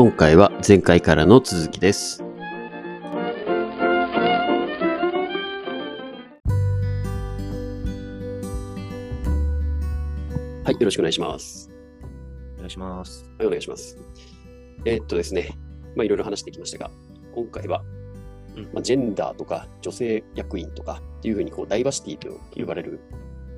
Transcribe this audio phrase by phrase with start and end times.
[0.00, 2.22] 今回は前回からの続きです。
[2.22, 2.28] は
[10.68, 11.68] い、よろしくお願いします。
[12.54, 13.28] お願いします。
[13.38, 13.98] はい、お願いします。
[14.84, 15.58] えーっとですね、
[15.96, 16.92] まあいろいろ話してきましたが、
[17.34, 17.82] 今回は、
[18.54, 23.00] うんまあ、ジェンダーとか女性役員とかっていうふうにこうダイバーシティと呼ばれる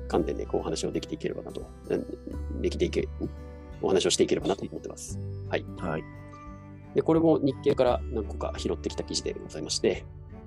[0.07, 3.07] 観点でこうお話をできていければなと、うんできていけ、ん
[3.83, 5.19] お話をしていければなと思ってます。
[5.47, 6.20] はい。
[6.95, 10.05] で、これも日経から何個か拾ってきた記事でございまして、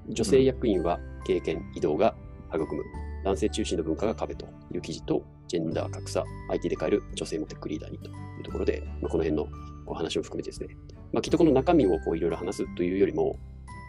[0.09, 2.15] 女性役員は経験、移動が
[2.53, 2.83] 育む、
[3.25, 9.47] 男性中心の文化が壁という記事と、ジェンダー格差、IT で変える女性もテックリーダーにというところで、まあ、この辺の
[9.87, 10.69] お話を含めてですね、
[11.13, 13.37] まあ、きっとこの中身をこういろいろ話すというよりも、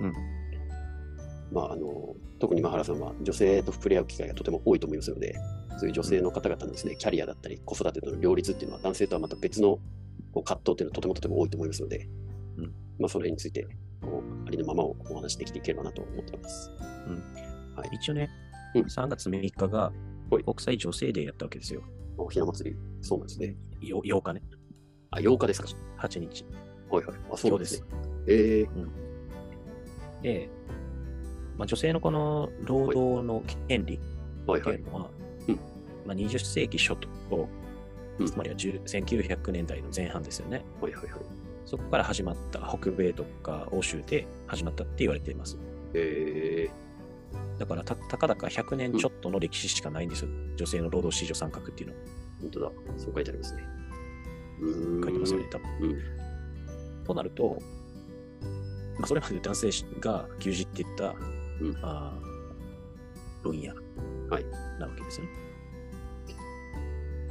[0.02, 0.14] うん。
[1.52, 5.36] まあ、あの特にマハラさんは女性と触れ合う機会がとても多いと思いますので、
[5.78, 9.80] そういう女性の方々のですね、キャリアだったり、子育てとの両立っていうのは男性とはまた別の
[10.34, 12.26] こう葛藤っていうのはとてもとても多いと思いますので、うん
[13.00, 13.68] まあ、その辺について
[14.02, 16.72] こうありのままをお話しできていければなと思っています。
[17.92, 18.30] 一応ね、
[18.76, 19.92] うん3月6日が
[20.30, 21.82] はい国際女性デーやったわけですよ。
[22.18, 23.56] おひな祭り、そうなんですね。
[23.82, 24.42] よ8日ね。
[25.12, 25.68] あ、8日ですか。
[26.00, 26.46] 8日。
[26.90, 27.18] はいはい。
[27.32, 27.88] あ、そうですね。
[28.28, 28.88] えー、
[30.22, 30.50] で、
[31.58, 34.00] まあ、女性のこの労働の権利
[34.48, 34.92] はいはいっていう。
[34.92, 35.10] のは、
[35.48, 35.56] うん
[36.06, 37.50] まあ、20世紀初頭、
[38.20, 40.64] うんつまりは10 1900年代の前半ですよね。
[40.82, 41.20] はいはいはい。
[41.66, 45.58] そこから始まった北米とか欧州で始まったって言われています。
[45.94, 46.70] え
[47.58, 50.30] だからた、たかだか100年ちょっとの歴史しかないんですよ。
[50.56, 52.02] 女性の労働市場参画っていうのは。
[52.02, 52.72] ー、本当だ。
[52.98, 53.64] そう書いてありますね。
[54.62, 55.04] うーん。
[55.04, 55.70] 書いてますよね、多分。
[55.82, 57.04] うん。
[57.06, 57.58] となると、
[58.98, 59.70] まあ、それまで男性
[60.00, 61.16] が牛耳っていった、
[61.62, 62.36] うんあー
[63.46, 63.72] 分野
[64.30, 64.46] はい
[64.80, 65.28] なわけですね。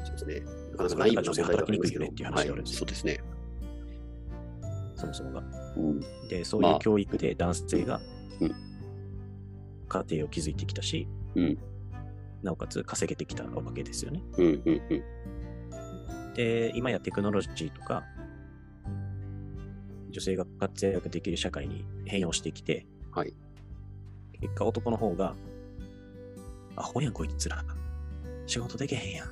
[0.05, 0.41] そうですね。
[0.73, 3.34] なかなかな問題ではありますけど働きにくいよねっていう話があるんですよはいそうですね。
[5.05, 5.42] そもそもが。
[5.77, 6.01] うん。
[6.29, 8.01] で、そうまあいう教育で男性が
[8.41, 8.55] うん
[9.89, 11.59] 家庭を築いてきたし、うん。
[12.42, 14.23] なおかつ稼げてきたわけですよね。
[14.37, 14.63] うん。
[14.64, 14.83] うん。
[14.91, 16.35] うん。
[16.35, 18.05] で、今やテクノロジーとか、
[20.11, 23.35] 女性が活躍できる社会に変容してきて、はい。
[24.41, 25.35] 結果男の方が、
[26.77, 27.64] アホやんこいつら。
[28.47, 29.29] 仕事できへんやん。
[29.29, 29.31] っ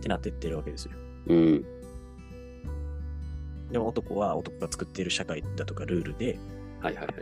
[0.00, 0.92] てなってってるわけですよ。
[1.28, 1.64] うん。
[3.70, 6.38] でも男は男が作っている社会だとかルールで、
[6.80, 7.14] はいはいはい。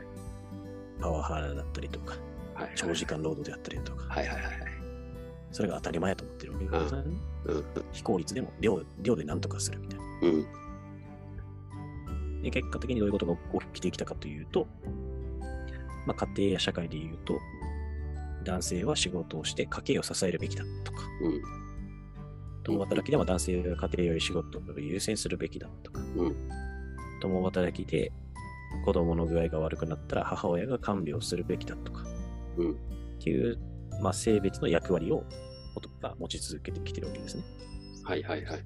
[1.01, 2.17] パワハラだったりとか、
[2.55, 2.73] はいはい。
[2.77, 4.55] 長時間労働であったりとか、はいはいはいはい。
[5.53, 7.17] それが当たり前やと思ってるわけですよね。
[7.47, 7.65] うん。
[7.93, 10.05] 非効率でも量量で何とかするみたいな。
[10.23, 10.47] うん。
[12.43, 14.67] で結果的にどういうことが起きてきたかというと、
[16.07, 17.39] まあ、家庭や社会で言うと、
[18.45, 21.64] 男性は仕事をして家計を支えるべきだとか、うん。
[22.65, 26.37] 共働きでも男性が家庭より仕事を優先するべきだとか、うん
[27.21, 28.13] 共働きで
[28.85, 32.05] 子供の具合が悪くなったら母親が看病するべきだとか、
[32.59, 32.75] うんっ
[33.23, 33.59] ていう、
[34.03, 35.25] まあ、性別の役割を
[35.75, 37.45] 男が持ち続けてきてるわけですね。
[38.05, 38.65] はいはいはい。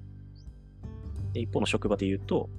[1.33, 2.49] で一方の職場で言うと、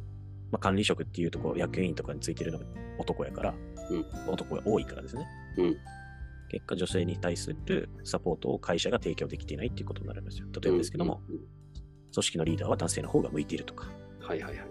[0.51, 2.65] まあ、管理職っていうところ、役員とかについてるのが
[2.99, 3.55] 男やから、
[3.91, 5.27] うん男が多いからですね。
[5.59, 5.77] うん
[6.51, 10.47] 結果、女性に対するサポートを会社が提供できていないっていうことになるんですよ。
[10.61, 11.35] 例えばですけども、うん。
[11.37, 11.41] うん
[12.13, 13.87] 組織のリーダーは男性の方が向いているとか、
[14.21, 14.67] はいはいはい。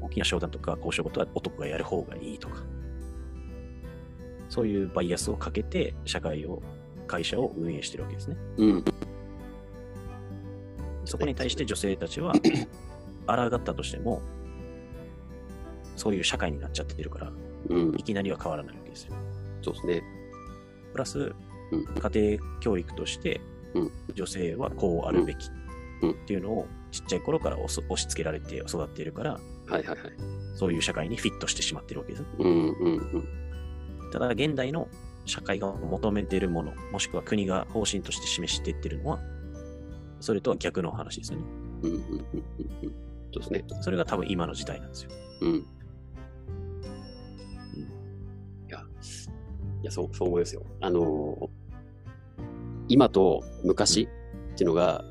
[0.00, 2.62] 大きな商談とか交渉事は男がやる方がいいとか、
[4.48, 6.62] そういうバイアスをかけて、社会を、
[7.06, 8.36] 会社を運営してるわけですね。
[8.58, 8.84] うん。
[11.04, 12.34] そこに対して女性たちは、
[13.26, 14.22] 抗ったとしても、
[15.96, 17.32] そういう社会になっちゃってるから、
[17.70, 18.02] うんい。
[18.02, 19.14] きなりは変わらないわけですよ。
[19.62, 20.02] そうですね。
[20.94, 23.40] プラス、うん家庭教育として
[23.74, 25.50] うん、女性はこうあるべき
[26.02, 29.38] うんっていうのをちっちゃい頃から押し付けられて育っているから、は
[29.70, 29.98] いはいはい。
[30.54, 32.24] そういう社会にフィットしてしまってるわけです。
[34.12, 34.86] ただ、現代の
[35.24, 39.18] 社会が求めているもの、もしくは国が方針として示していってるのは、
[40.20, 41.44] それとは逆の話ですよね。
[43.32, 43.64] そうですね。
[43.80, 45.10] それが多分今の時代なんですよ。
[45.40, 45.66] うん。
[49.84, 50.62] や、そう、そう思いますよ。
[50.80, 51.64] あのー
[52.86, 55.02] 今と昔っていうのが、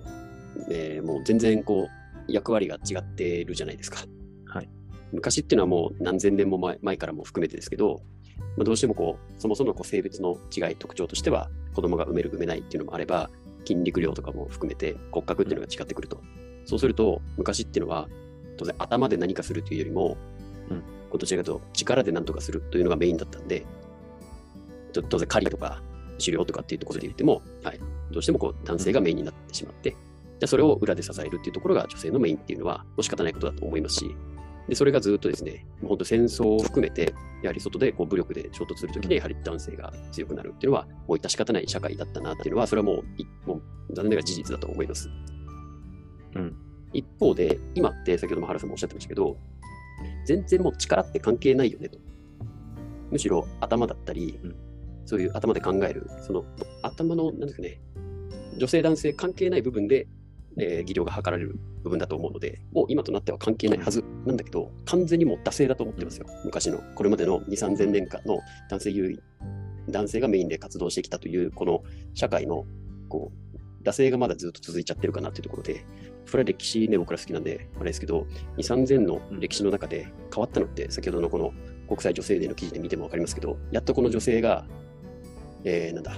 [0.70, 4.06] えーもう全然こう、役割が違ってるじゃないですか。
[4.46, 4.70] はい。
[5.12, 8.02] 昔っていうのはもう何千年も前前からも含めてですけど、
[8.58, 13.30] まあ、どうしてもこう、そもそもこう性別の違い、特徴としては、子供が産める、産めないっていうのもあれば、
[13.66, 16.22] 筋肉量とかも含めて骨格っていうのが違ってくると。
[16.66, 18.08] そうすると、昔っていうのは、
[18.58, 20.18] 当然頭で何かするというよりも、
[20.69, 20.84] うん
[21.18, 23.66] どちらかというと力で何とかするというのがメインだったんで、と
[25.01, 25.81] 当然狩りとか
[26.19, 27.80] 狩猟とかっていうところで言っても、はい、
[28.12, 29.98] どうしてもこう男性がメインになってしまって、じゃ
[30.44, 34.16] あそれを裏で支えるっていうところが女性のメインっていうのは、もう仕方ないことだと思いますし、
[34.68, 43.62] で、それがずっとですね、本当戦争を含めて、やはり外でこう武力で衝突するときに、やはり男性が強くなるっていうのは、もう致し方ない社会だったなっていうのは、それはもうい、もう
[43.94, 45.10] 残念ながら事実だと思います。
[46.36, 46.56] うん。
[46.94, 49.38] 一方で、今って先ほども原さんもおっしゃってましたけど、
[50.25, 52.00] 全然もう力って関係ないよねと。
[53.12, 54.56] むしろ頭だったり、うん
[55.06, 56.46] そういう頭で考える、その
[56.82, 57.82] 頭の、なんですかね、
[58.58, 60.08] 女性男性関係ない部分で、
[60.58, 66.28] えー技量が図られる部分だと思うので、もう今となっては関係ないはずなんだけど、完全にもう惰性だと思ってますよ。
[66.46, 68.40] 昔の、これまでの2、3000年間の
[68.70, 69.20] 男性優位、
[69.90, 71.84] 男性がメインで活動してきたという、この
[72.14, 72.66] 社会の、
[73.10, 73.54] こう、
[73.84, 75.86] 惰性がまだずっと続いちゃってるかなっていうところで、
[76.26, 78.26] それは歴史ね、僕ら好きなんで、あれですけど、
[78.58, 81.52] 2、3000の歴史の中で変わったのって、先ほどのこの
[81.88, 84.66] 国際女性デーの記事で見ても分かりますけど、やっとこの女性が、
[85.63, 86.13] えー、なんだ、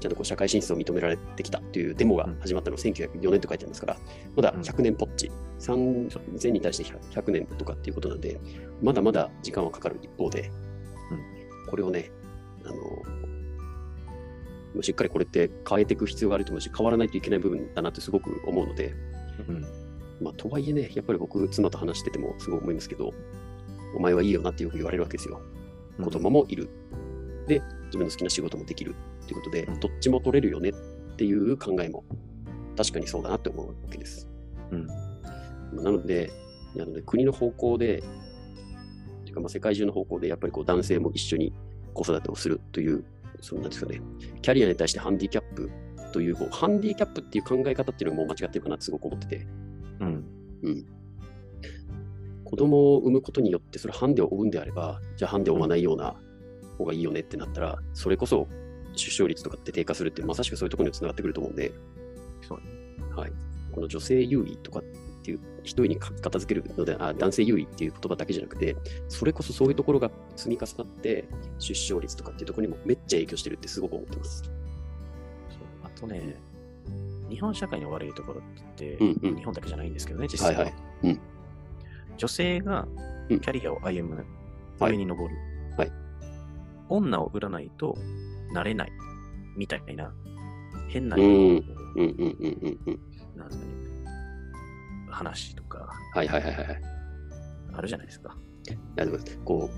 [0.00, 3.96] ちゃんとこう社会進出を認められてきたというデモが始まったのは1904年と書いてありますから、
[4.36, 5.30] まだ100年ぽっち、
[5.60, 8.38] 3000に対して100年とかっていうことなんで、
[8.82, 10.50] まだまだ時間はかかる一方で、
[11.70, 12.10] これをね、
[12.64, 12.68] あ
[14.76, 18.94] の、しっかりこれって変えていく必要があると思うし、変わらないといけない部分だなってすごく思うので、
[19.48, 19.64] うん。
[20.20, 23.12] まあ、とはいえね、やっぱり僕、妻と話しててもすごい思いますけど、
[23.96, 25.40] お前はいいよなってよく言われるわけですよ。
[26.02, 26.68] 子供もいる。
[27.46, 27.62] で、
[27.94, 30.72] 自分の好きな仕事もできるっていうことで、うんどっちも取れるよねっ
[31.16, 32.04] ていう考えも
[32.76, 34.28] 確かにそうだなって思うわけです。
[34.72, 34.86] うん。
[34.86, 36.30] なので、
[36.76, 38.02] あのね、国の方向で、
[39.24, 41.52] ていうかまあ世界中の方向で、やっぱりこう男性も一緒に
[41.92, 43.04] 子育てをするという、
[43.40, 44.00] そのなんですかね、
[44.42, 45.70] キャリアに対してハンディキャップ
[46.12, 49.46] という、こうハンディキャップっていう考え方っていうのがもう間違ってるかなってすごく思ってて、
[50.00, 50.24] うん。
[50.62, 50.86] うん。
[52.44, 56.20] 子供を産むことによって、それハンデを負うんであれば、じゃあハンデを負わないような
[56.74, 58.48] 方がいいよねってなったら、それこそ
[58.94, 61.72] 出生率とかって低下するって、まさしくそういうところにつながってくると思うんで、
[62.46, 63.32] そうはい。
[63.72, 64.82] この女性優位とかっ
[65.22, 68.76] ていう、一人に片付けるので、あ男性優位っていう言葉だけじゃなくて、
[69.08, 71.24] それこそそういうところが積み重なって、
[71.58, 74.42] 出生率とかっていうところにもめっちゃ影響してるってすごく思ってます。
[74.44, 74.52] そう
[75.84, 76.36] あとね、
[77.28, 80.60] 日本社会の悪いところって、うんうん日本だけじゃないんですけどね、実際は。
[80.60, 80.74] はいはい。
[81.04, 81.20] うん。
[82.16, 82.86] 女性が
[83.28, 84.16] うんキャリアを歩む、
[84.78, 85.53] はい上に登る、はい
[86.88, 87.96] 女を売らないと
[88.52, 88.92] なれない
[89.56, 90.12] みたいな
[90.88, 91.64] 変な、うん。
[93.36, 93.70] なんですかね、
[95.08, 96.82] 話とかはいはいはいはいはい。
[97.74, 98.36] あるじゃないですか。
[98.66, 99.70] いやでもこ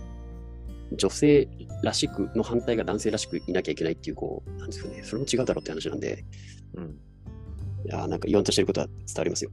[0.92, 1.48] う、女性
[1.82, 6.24] らしくの反対が男性らしくいなきゃいけないっていう、こう、なんですかね、それも違うだろうって話なんで、
[6.74, 6.84] うん。
[7.84, 9.50] いやーなんか言わんとしてることは伝わりますよ。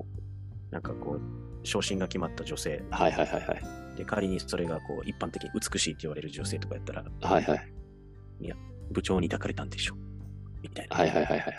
[0.72, 1.22] なんかこう、
[1.64, 3.98] 昇進が決まった女性はいはいはいはい。
[3.98, 7.74] で、仮にそれがこう一般的に美しいって言われる女性とかやったら、はいはい。
[8.94, 9.96] 部長に抱かれたんでしょ
[10.62, 10.96] みたいな。
[10.96, 11.56] はいはいはいはいはい。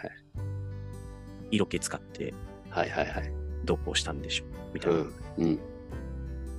[1.50, 2.32] 色気使って
[2.70, 3.32] はいはいはい。
[3.64, 4.98] ドップをしたんでしょみたいな。
[4.98, 5.12] うん。
[5.38, 5.60] うん。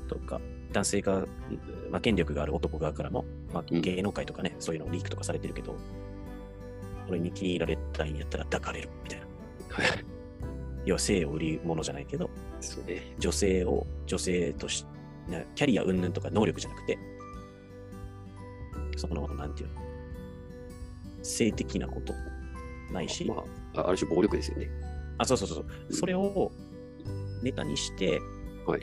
[0.08, 0.40] とか、
[0.72, 1.26] 男性が、
[1.90, 5.76] まあ、権力がある男側からも、まあ、うん芸能界とかね、そういうのリークとかされてるけど、
[7.08, 9.26] 俺に気に入られたいんやったら抱かれるみたいな。
[10.86, 10.90] はい。
[10.90, 12.30] 要は性を売り物じゃないけど、
[12.60, 13.16] そうね。
[13.18, 14.86] 女性を女性とし、
[15.28, 16.98] ねキャリア云々とか能力じゃなくて、
[18.98, 19.76] その、なんていうの、
[21.24, 22.14] 性的なこと
[22.94, 23.44] ないし、ま
[23.76, 24.70] あ、あある種暴力ですよね。
[25.18, 25.66] あ、そうそうそうそう。
[25.90, 26.52] うんそれを
[27.42, 28.20] ネタにして、
[28.66, 28.82] はい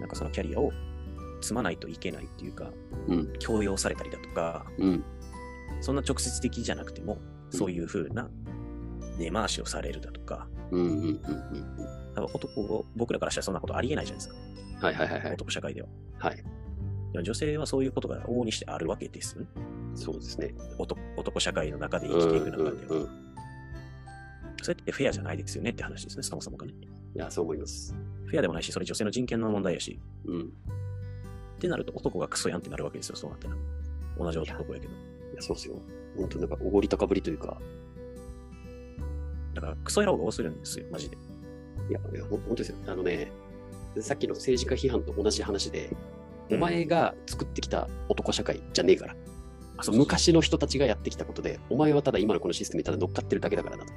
[0.00, 0.72] なんかそのキャリアを
[1.40, 2.70] 積まないといけないっていうか、
[3.08, 3.32] うん。
[3.38, 5.04] 強要されたりだとか、うん。
[5.80, 7.18] そんな直接的じゃなくても、
[7.50, 8.28] そういう風な
[9.18, 14.86] 根回しをされるだとか、うんうんうん男を、僕らからしたらそんなことありえないじゃないですか。
[14.86, 15.32] はいはいはいはい。
[15.34, 15.88] 男社会では。
[16.18, 16.42] はい。
[17.22, 19.48] 女性はそういうことが往々にしてあるわけですよね。
[19.94, 20.54] そうですね。
[20.78, 22.70] 男男社会の中でうん生きていく中では。
[22.70, 23.08] うんうん。
[24.62, 26.72] それってフェアじゃないですよねって話ですね、そもそもがね。
[27.14, 27.94] いや、そう思います。
[28.26, 30.40] フェアでもないし、それ女性の人権の問題やし、うん。
[30.40, 30.48] いっ
[31.60, 33.56] てなると男がクソやんってなるわけですよ、そうなったら。
[34.18, 34.92] 同じ男やけど。
[35.36, 35.76] や、そうですよ。
[36.16, 37.56] 本当なんか、おごり高ぶりというか、だ
[39.66, 41.16] からクソ野郎が多するんですよ、マジで。
[41.88, 42.76] いや、本当ですよ。
[42.86, 43.30] あのね、
[44.00, 45.96] さっきの政治家批判と同じ話で、うん
[46.48, 49.14] お前が作ってきた男社会じゃねえから。
[49.14, 53.92] うそう昔の人たちがやってきたことで、お前はただ今のこのシステムにただ乗っかってるだけだからなと。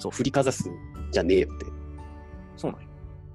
[0.00, 0.68] そう、振りかざす
[1.12, 1.66] じゃねえよって。
[2.56, 2.88] そうなんよ。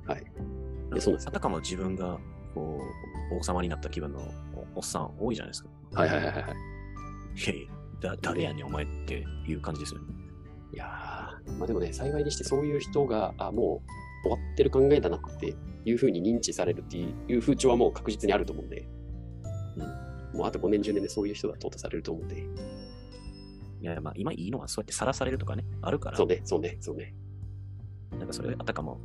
[0.08, 0.22] はい。
[0.22, 2.20] いやそうなんですよあたかも自分が、
[2.54, 2.82] こ
[3.32, 4.20] う、王様になった気分の
[4.76, 5.70] おおっさん多いじゃないですか。
[5.94, 6.34] はいはいはいはい。
[6.34, 7.62] いやい
[8.02, 10.08] や、だ誰やねん、お前っていう感じですよね。
[10.74, 11.13] いやー、
[11.58, 13.82] まあでもね、幸いにしてそういう人が、あ、も
[14.24, 18.88] う終わってる考えだなっていうふうに認知されるっていう風潮はもう確実にあると思うんで、
[20.34, 20.38] うん。
[20.38, 22.42] もうあと5年、10年でそういう人が淘汰されると思うんで、
[23.82, 27.14] いや、まあ、今いいのはそうやってさらされるとかね、あるから、そうね、そうね、そうね。
[28.12, 29.02] なんかそれあたかも、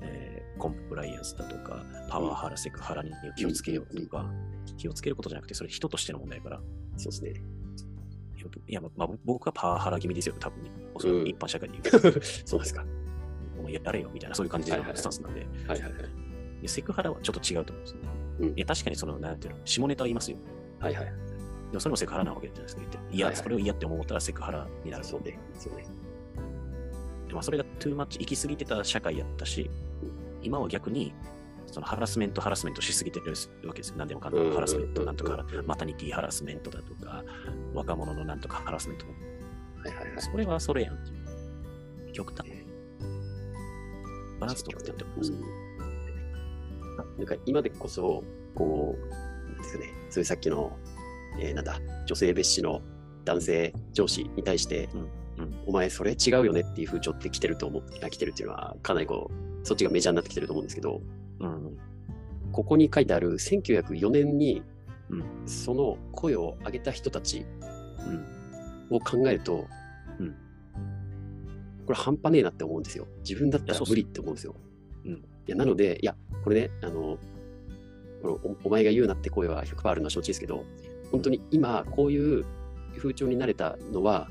[0.00, 4.30] えーコンプライアンスだとか、パワハラ、セクハラに気をつけようとか、
[4.76, 6.62] 気をつけることじゃなくて、それ人としての問題だから、
[6.96, 7.32] そうですね。
[8.68, 10.70] いや、まあ、僕はパワハラ気味ですよ、多分ね。
[10.94, 12.84] おそらく一般社会 で言うと、そうですか。
[13.58, 15.40] お前やれよ、みたいな、そういう感じのスタンスなんで。
[15.40, 16.62] はいはいはい。
[16.62, 18.00] でセクハラはちょっと違うと思うんですね。
[18.40, 20.36] うんいや、確かにその、なんていうの、下ネタは言いますよ。
[20.80, 21.04] はいはい。
[21.04, 21.10] で
[21.74, 22.82] もそれもセクハラなわけじゃないですか。
[23.10, 25.04] いや、はいはいそれを嫌って思ったらセクハラになる。
[25.04, 25.38] そうね。
[25.54, 25.86] そうね。
[27.26, 29.70] でまあ、それがトゥーマッチ行き過ぎてた社会やったし、
[30.42, 31.14] 今は逆に、
[31.66, 33.26] そのハラスメント、ハラスメントしすぎてる
[33.66, 33.96] わけですよ。
[33.96, 37.24] 何でもかんでもハラスメント、なんとか、マタニティハラスメントだとか、
[37.74, 39.06] 若者のなんとかハラスメント。
[39.06, 39.12] は
[39.88, 40.22] いはいはい。
[40.22, 41.14] それはそれやんってい
[42.10, 42.12] う。
[42.12, 42.46] 極端。
[44.40, 45.32] バランス取ってって思います。
[47.16, 50.76] なんか今でこそ、こう、ですかね、そういうさっきの、
[51.40, 52.82] えーなんだ、女性蔑視の
[53.24, 55.08] 男性上司に対して、うんうん
[55.66, 61.00] お前それ違うよねっていう風潮って来てると思って、あ来てるっていうのは、かなりこう、そっちがメジャーになってきてると思うんですけど、
[61.42, 61.78] うん。
[62.52, 64.62] ここに書いてある1904年に、
[65.10, 67.44] うんその声を上げた人たち
[68.90, 68.96] うん。
[68.96, 69.66] を考えると、
[70.18, 70.34] うん
[71.84, 73.06] これ半端ねえなって思うんですよ。
[73.28, 74.54] 自分だったら無理って思うんですよ。
[75.04, 77.18] うんいや、なので、いや、これね、あの、
[78.22, 80.64] このおお前が言うなって声は100%あるのは承知ですけど、
[81.10, 82.44] 本当に今、こういう
[82.96, 84.30] 風潮になれたのは、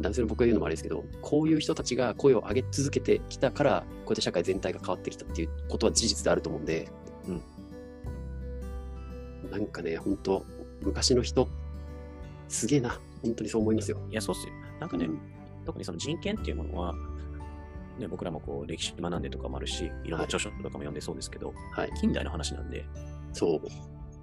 [0.00, 6.88] 男性の僕が言うのもあれですけど、こういう人たちが声を上げ続けてきたから、こうやって社会全体が変わってきたっていうことは事実であると思うんで、
[9.50, 10.44] なんかね、本当
[10.80, 11.48] 昔の人、
[12.48, 13.98] すげえな、本当にそう思いますよ。
[14.10, 14.52] いや、そうっすよ。
[14.80, 15.32] なんかね、うん
[15.64, 16.94] 特にその人権っていうものは、
[17.98, 21.92] ね、僕らもこう歴史学んでとかもあるし、いろんな著書とかも読んでそうですけど、はい。
[22.00, 22.84] 近代の話なんで、
[23.32, 23.60] そう。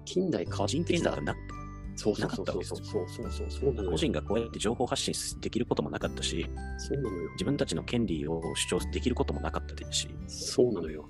[0.06, 1.59] 近代変わって人きた権なんかな
[2.00, 7.32] そうそうなかったわけですよそうそうそうそうそう個人がこうやって情報発信できることもなかったし、そうなのよ。
[7.32, 11.10] 自分たちの権利を主張できることもなかったですし、そうなのよ。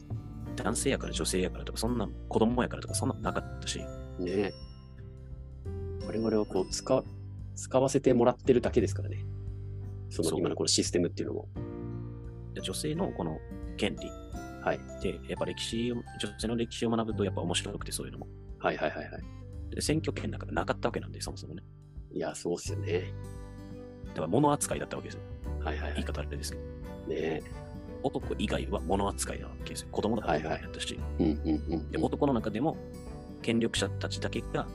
[0.55, 3.85] 男性やから女性やからとか、そんな子供やからとか、そんなのなかったし、ね
[4.27, 4.53] え。
[6.07, 7.03] 我々はこう使、
[7.55, 9.23] 使わせてもらってるだけですからね。
[10.09, 11.49] その今のこのシステムっていうのも。
[12.55, 13.37] で女性のこの
[13.77, 14.09] 権利
[14.63, 14.79] はい。
[15.03, 16.03] で、やっぱ歴史を、女
[16.39, 18.27] 性の歴史を学ぶとやっぱ面白くてそういうのも。
[18.57, 19.38] はいはいはいはい。
[19.69, 21.63] で選挙権なんかなかったわけなんで、そもそもね。
[22.11, 23.13] いや、そうっすよね。
[24.09, 25.21] だから物扱いだったわけですよ。
[25.63, 25.93] はいはいはい。
[25.95, 26.63] 言い方あれですけど。
[26.63, 26.69] ね
[27.09, 27.43] え。
[28.01, 29.87] 男以外は物扱いなわけですよ。
[29.91, 31.91] 子供だからやったし、うんうんうん。
[31.91, 32.77] で男の中でも
[33.41, 34.67] 権力者たちだけが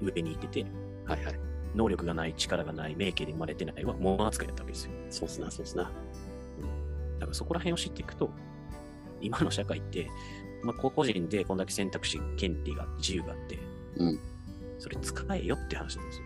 [0.00, 0.66] 上にいてて、
[1.06, 1.40] はいはい。
[1.74, 4.92] 能力がない、力がない、名家で生まれてないは物扱いだったわけですよ。
[5.10, 5.84] そうっすな、そうっすな。
[5.84, 8.30] だからそこら辺を知っていくと、
[9.20, 10.10] 今の社会って、
[10.62, 13.58] まあ、個々人でこんだけ選択肢、権利が、自由があって、
[13.96, 14.18] うん。
[14.78, 16.24] それ使えよって話なんですよ。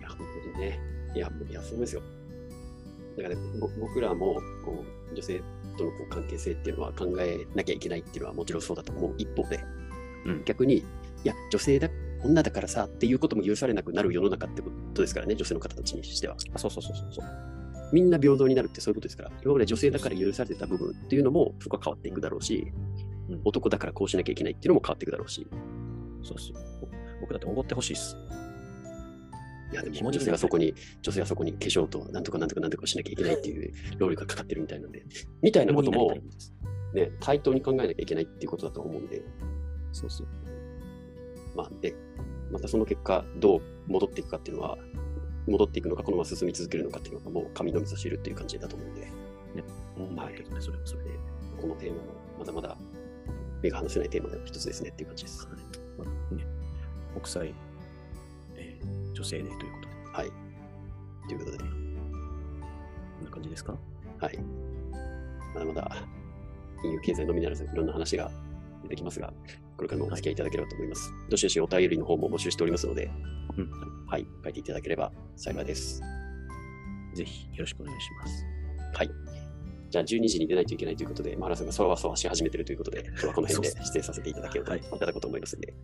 [0.00, 0.80] いや、本当にね。
[1.14, 2.02] いや、いやそうですよ。
[3.16, 5.40] だから、ね、ぼ僕らも、こう、女性
[5.76, 9.60] とのこう関係性っていうのは考えなきゃいけないっていうのはもちろんそうだと思う一方で、
[10.26, 10.84] うん逆に、い
[11.24, 11.88] や、女性だ、
[12.24, 16.36] 女だからさっていうことも許されなくなる世の中ってことですからね、女性の方たちにしては。
[16.54, 17.26] あそうそうそうそうそう。
[17.92, 22.72] みんな平等になるってそういうことですから、今まで女性だから許されてた部分っていうのも、そこは変わっていくだろうし、
[23.28, 25.48] うん男だからこうしなきゃいけないっていうのも変わっていくだろうし、
[26.26, 26.58] そうですよ。
[27.20, 28.16] 僕だっておごってほしいっす。
[29.72, 35.04] いや、でも女性はそこに、女性はそこに化粧となんとかなんとかなんとかしなきゃいけないっていう 労力がかかってるみたいなんで、
[35.42, 36.14] みたいなことも
[36.94, 39.22] ね、対等に考えなきゃいけないっていうことだと思うんで、
[39.92, 40.26] そうそう。
[41.54, 41.94] まあ、で、
[42.50, 44.78] またその結果、どう戻っていくかっていうのは、
[45.46, 49.08] 戻っていくのか、このまま進み続けるのかっていうのが、もう神のみぞ知るっていう感じだと思うんで、
[49.96, 51.10] 思うんだけどね、それはそれで。
[51.60, 52.02] このテーマも
[52.38, 52.76] まだまだ
[53.62, 55.48] 目が離せないテーマの一つですねっていう感じです。
[55.98, 56.46] まあね、
[57.14, 57.54] 国際、
[58.56, 60.32] えー女性デーということで、はい。
[61.28, 63.74] ということで、こんな感じですか？
[64.20, 64.38] はい。
[65.54, 66.06] まだまだ、
[66.82, 68.30] 金融経済のみならず、いろんな話が
[68.82, 69.32] 出てきますが、
[69.76, 71.10] これからもお付き合いいただければと思います。
[71.30, 73.10] どしどしお便りの方も募集しておりますので、
[73.56, 73.70] うん。
[74.06, 76.02] はい、書いていただければ幸いです。
[77.14, 78.44] ぜひよろしくお願いします。
[78.92, 79.10] はい。
[80.04, 85.74] じゃあ12時に出ないといけないということで、マラさんがそわそわし始めてるということで、今日はこの辺で失礼させていただければはいいただこうと思いますので、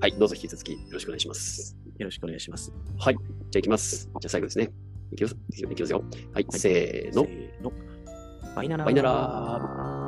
[0.00, 1.76] はい、どうぞ引き続きよろしくお願いします。
[1.98, 2.72] よろしくお願いします。
[2.98, 4.04] はい、じゃあ行きます。
[4.04, 4.70] じゃあ最後ですね。
[5.12, 6.04] いきますいきますよ。
[6.32, 7.30] はい、せーのせ。
[7.60, 7.72] ーの。
[8.54, 8.86] バイナラー。
[8.86, 9.99] バイナラー